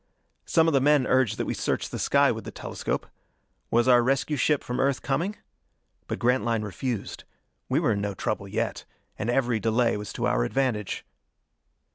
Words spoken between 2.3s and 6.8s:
with the telescope. Was our rescue ship from Earth coming? But Grantline